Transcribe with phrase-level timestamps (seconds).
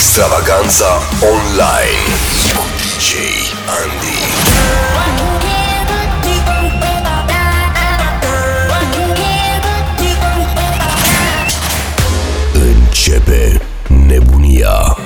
[0.00, 2.00] Extravaganza online
[2.54, 3.14] cu DJ
[3.80, 4.18] Andy.
[12.52, 13.60] Începe
[14.06, 14.99] nebunia.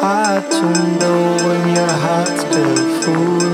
[0.00, 0.62] hard to
[1.00, 3.47] know when your heart's still full.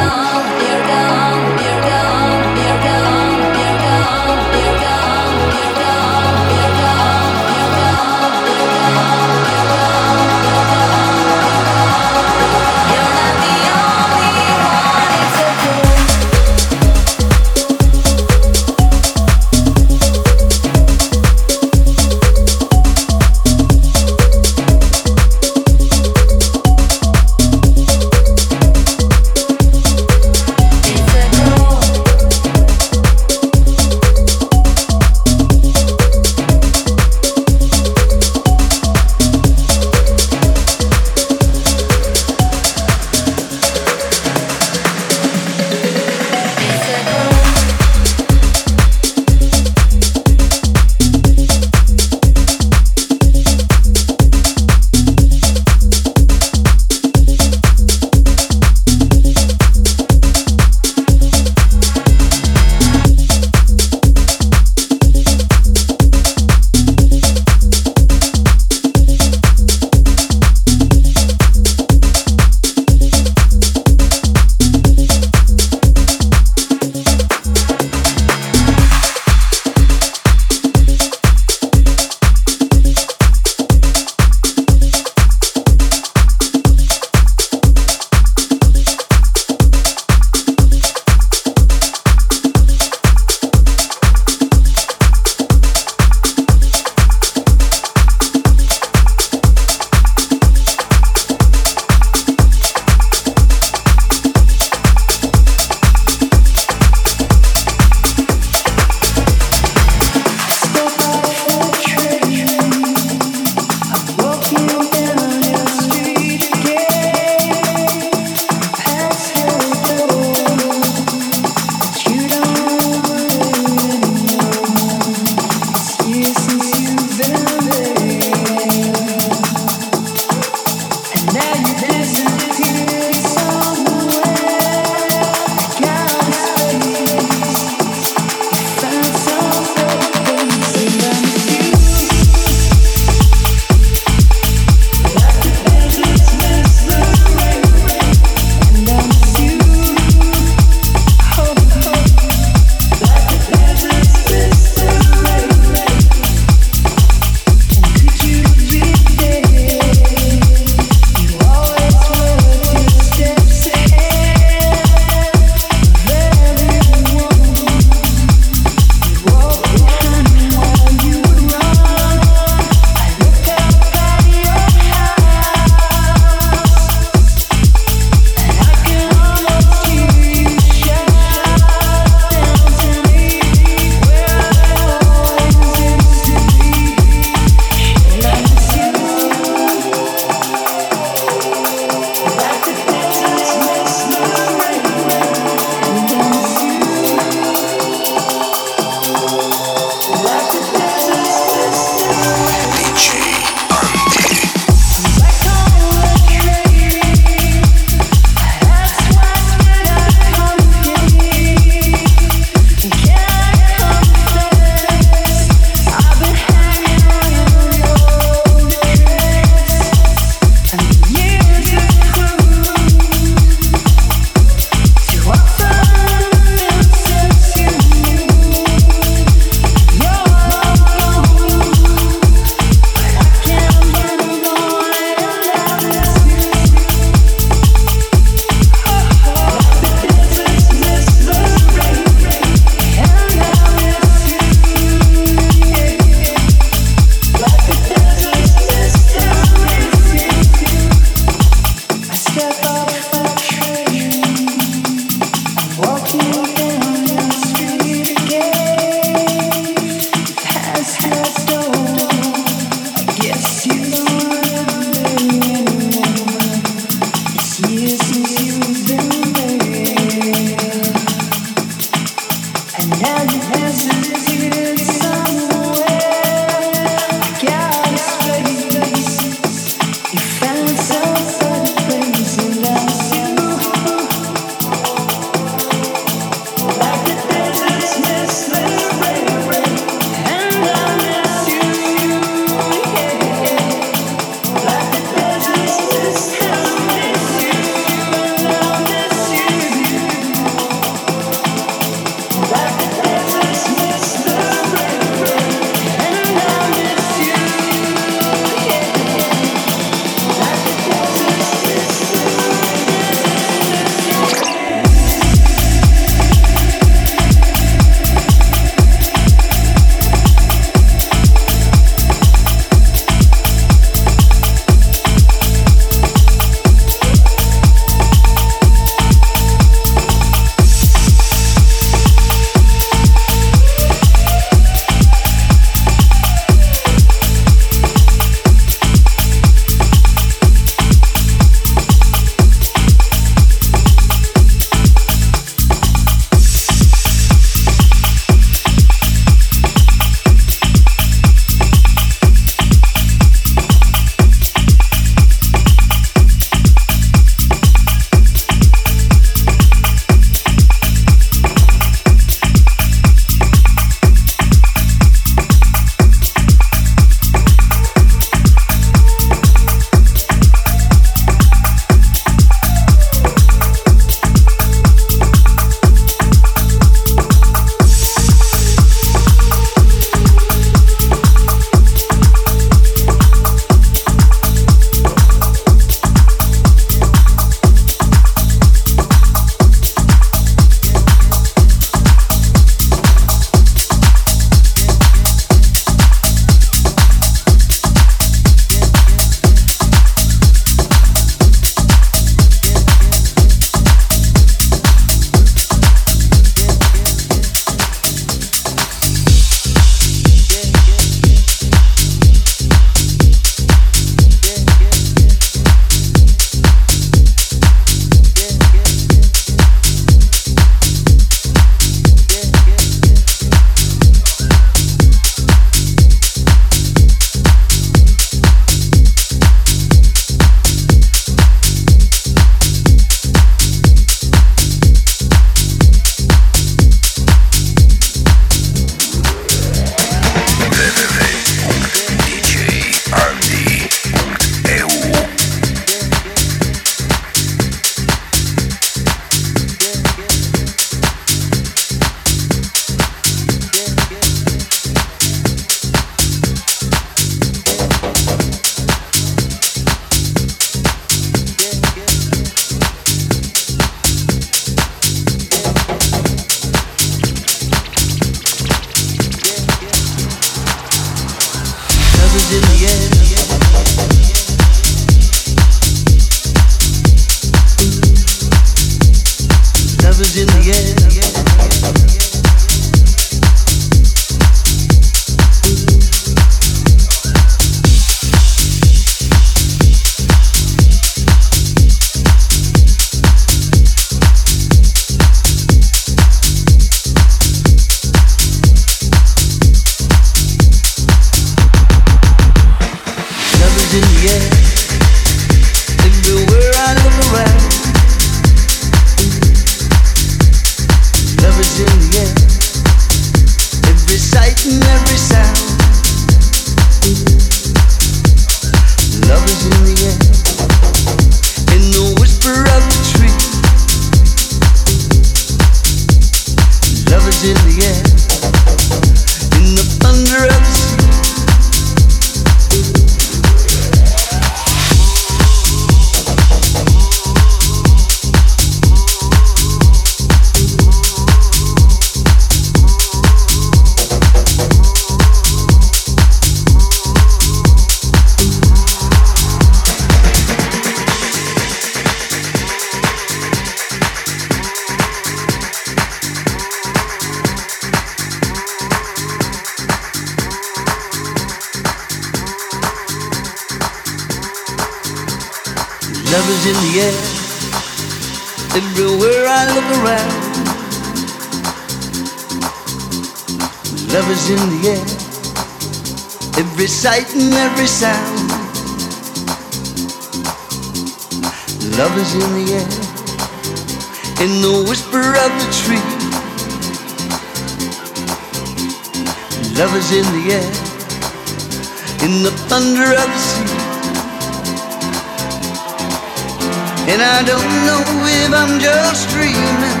[597.06, 598.02] And I don't know
[598.40, 600.00] if I'm just dreaming.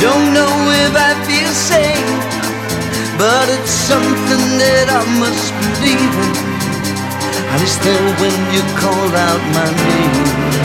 [0.00, 2.10] Don't know if I feel safe.
[3.16, 6.34] But it's something that I must believe in.
[7.52, 10.63] And it's there when you call out my name.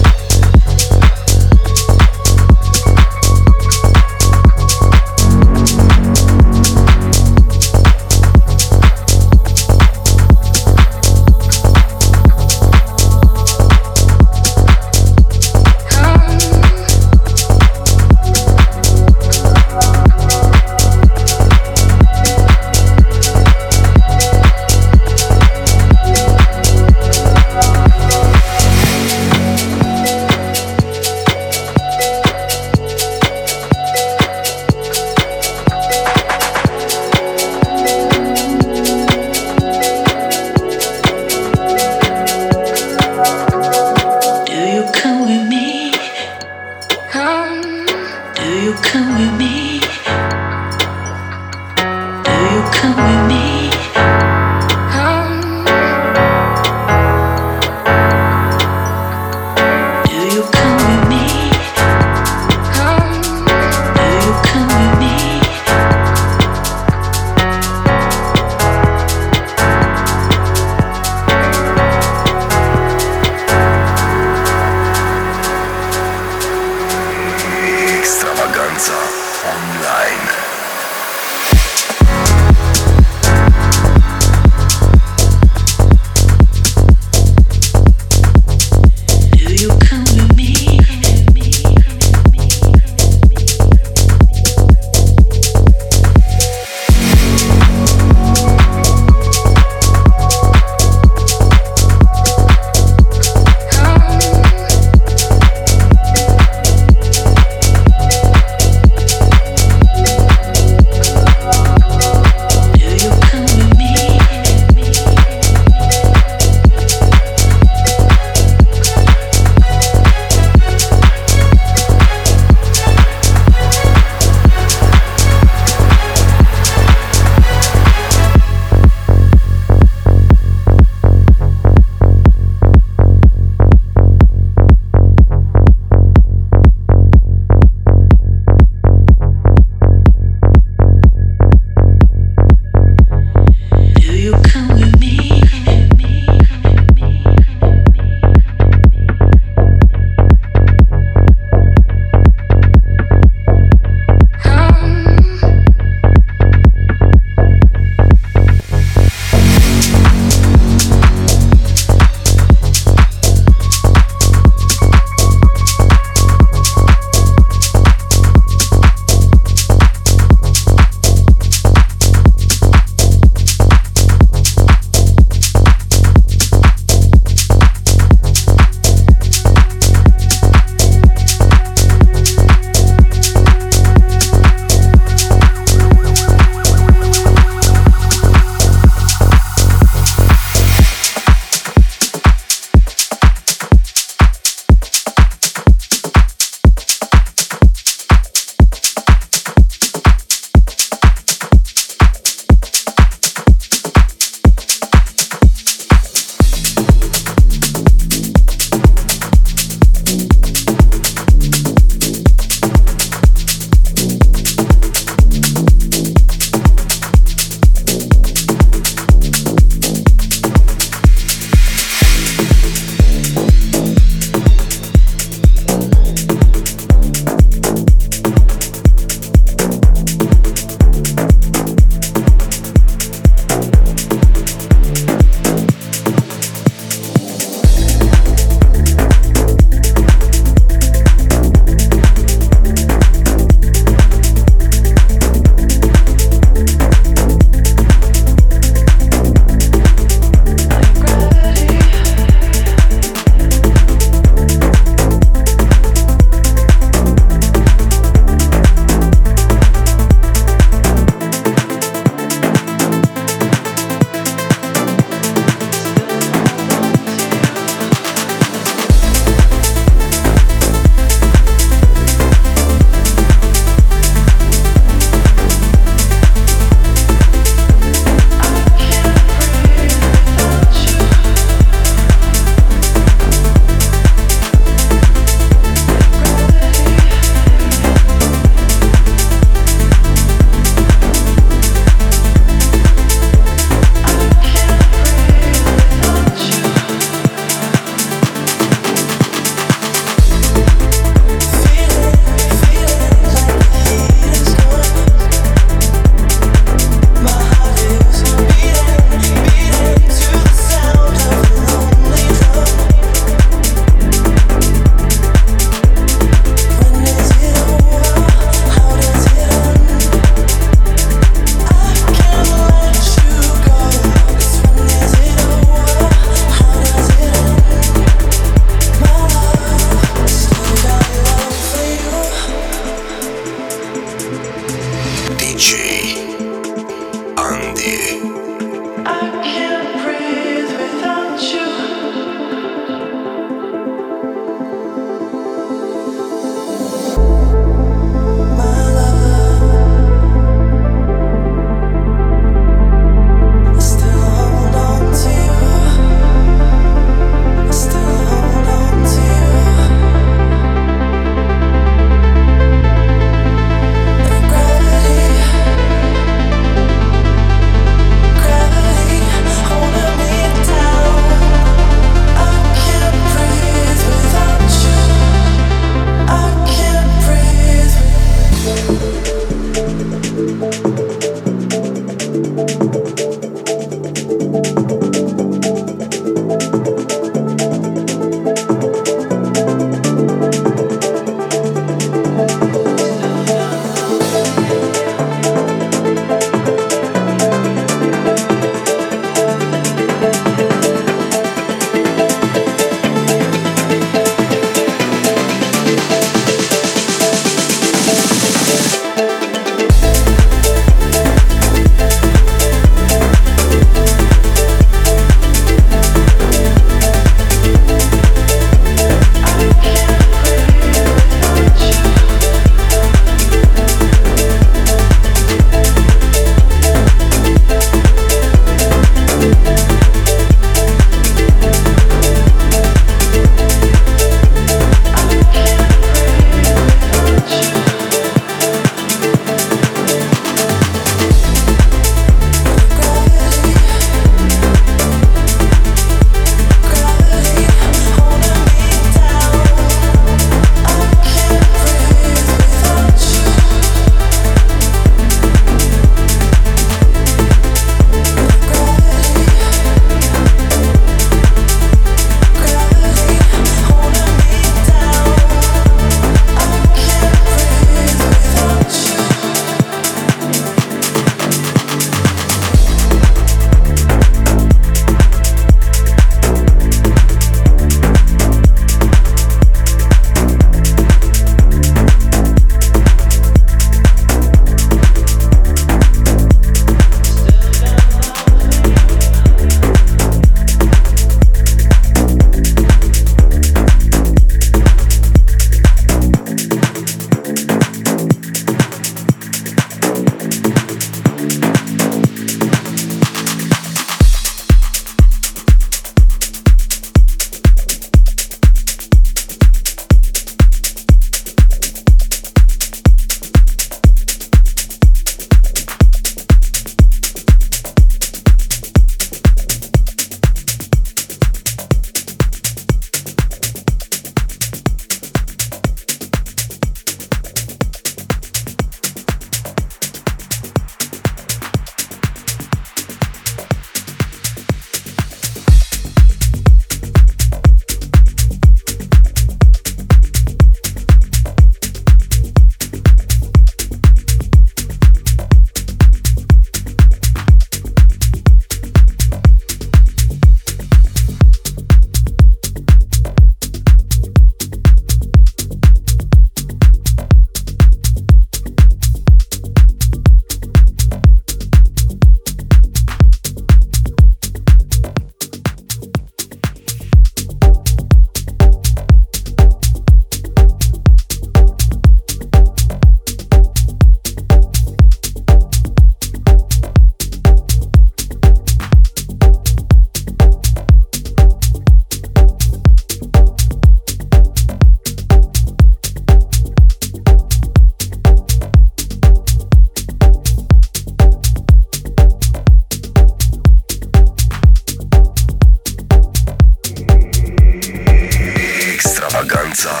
[599.72, 600.00] Frequenza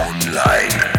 [0.00, 0.90] Online.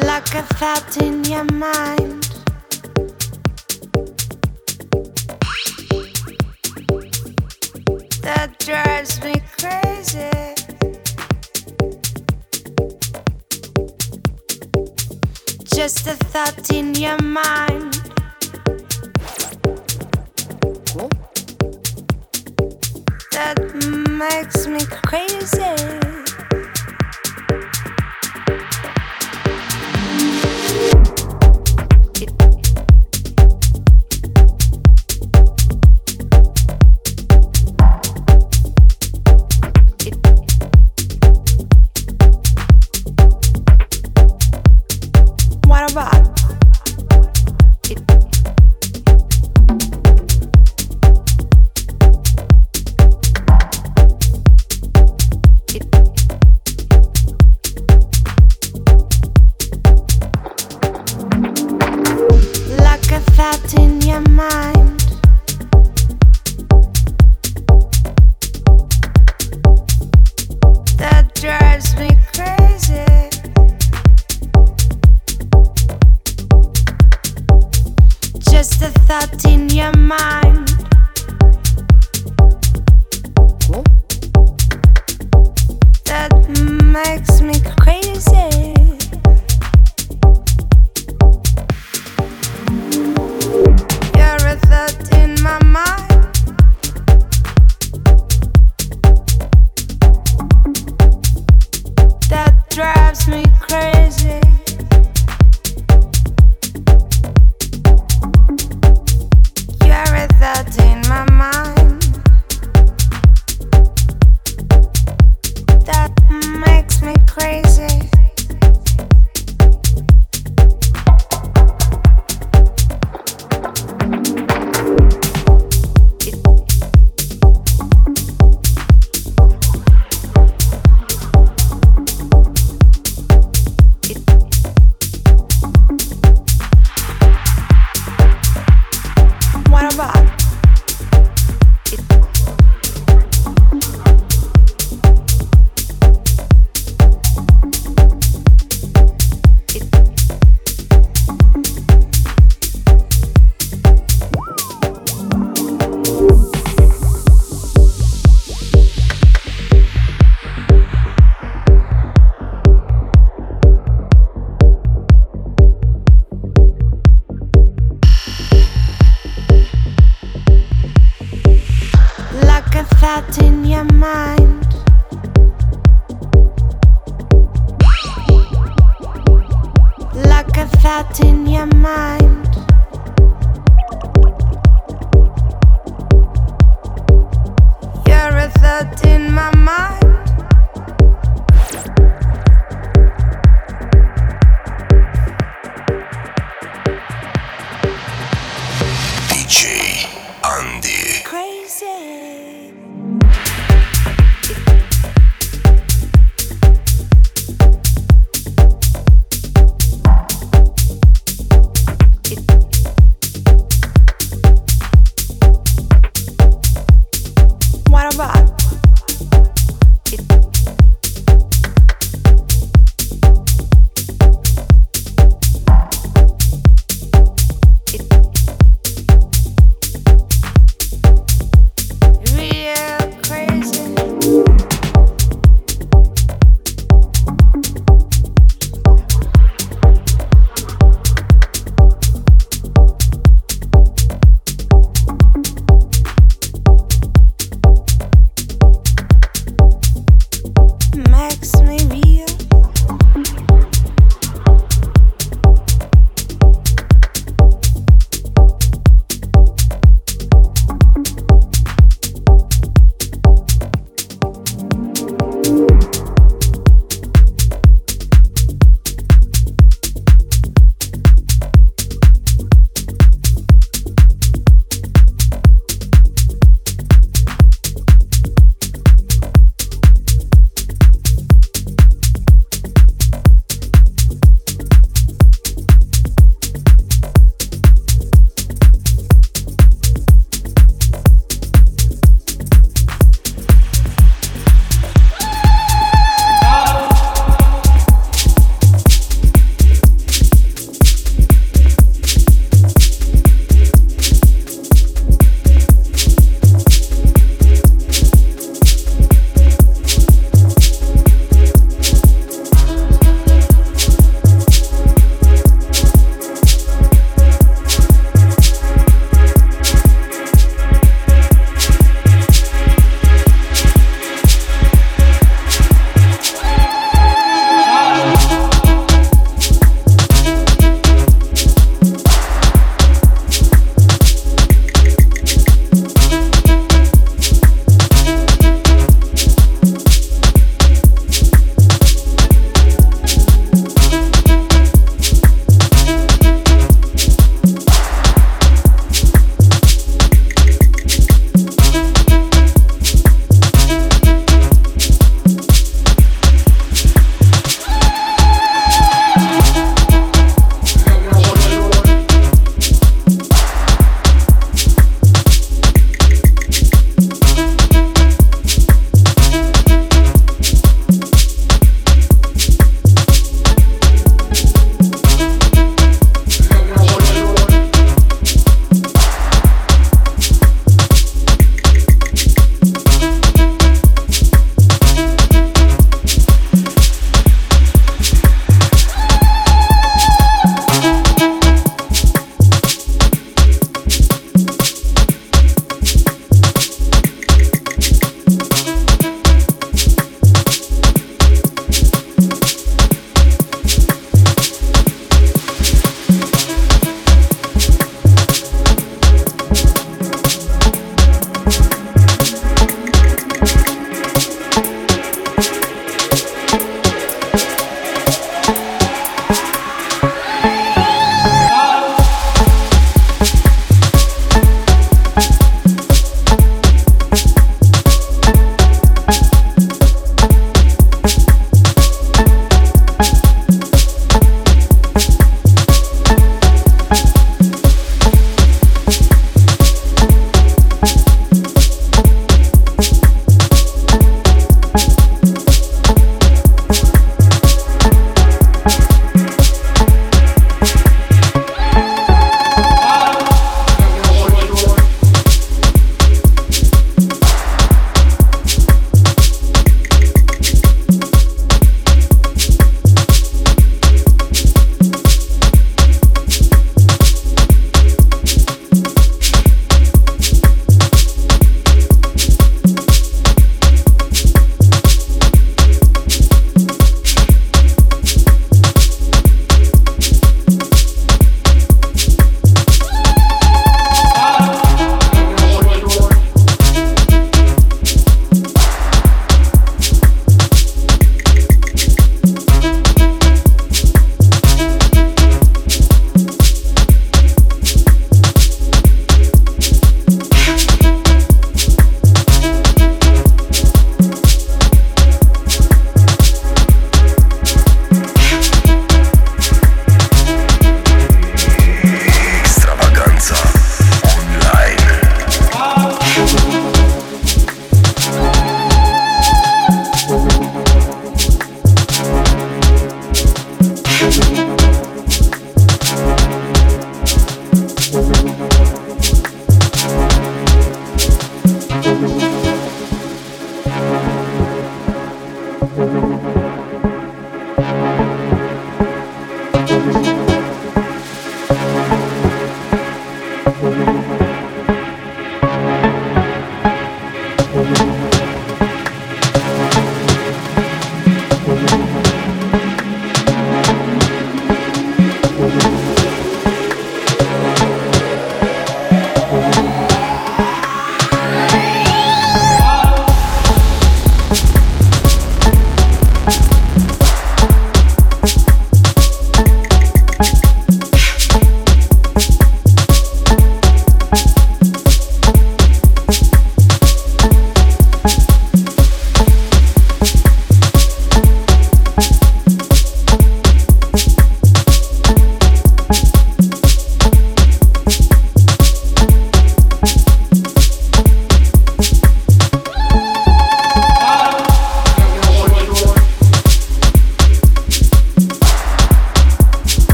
[0.00, 1.20] L'ho cazzato in
[1.52, 1.95] mano.
[16.36, 17.65] thoughts in your mind.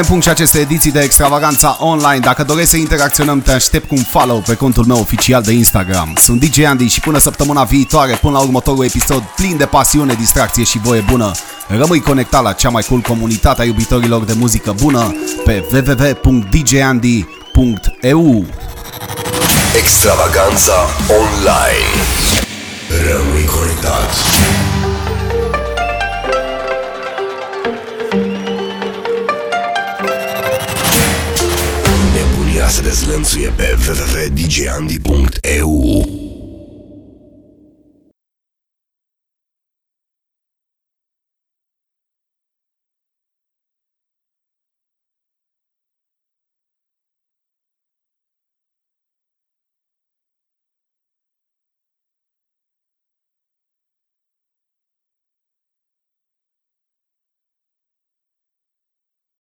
[0.00, 2.18] Punem punct și aceste ediții de extravaganța online.
[2.18, 6.14] Dacă dorești să interacționăm, te aștept cu un follow pe contul meu oficial de Instagram.
[6.16, 10.64] Sunt DJ Andy și până săptămâna viitoare, până la următorul episod plin de pasiune, distracție
[10.64, 11.30] și voie bună,
[11.68, 15.14] rămâi conectat la cea mai cool comunitate a iubitorilor de muzică bună
[15.44, 18.44] pe www.djandy.eu
[19.76, 22.49] Extravaganza online.
[32.90, 36.19] Dezlănțuie pe www.djandy.eu